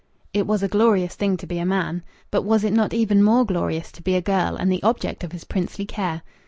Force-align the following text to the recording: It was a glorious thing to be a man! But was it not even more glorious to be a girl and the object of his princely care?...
It 0.33 0.47
was 0.47 0.63
a 0.63 0.67
glorious 0.67 1.13
thing 1.13 1.37
to 1.37 1.45
be 1.45 1.59
a 1.59 1.63
man! 1.67 2.01
But 2.31 2.41
was 2.41 2.63
it 2.63 2.73
not 2.73 2.91
even 2.91 3.21
more 3.21 3.45
glorious 3.45 3.91
to 3.91 4.01
be 4.01 4.15
a 4.15 4.19
girl 4.21 4.55
and 4.55 4.71
the 4.71 4.81
object 4.81 5.23
of 5.23 5.31
his 5.31 5.43
princely 5.43 5.85
care?... 5.85 6.23